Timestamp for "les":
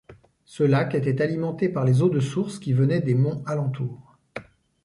1.85-2.01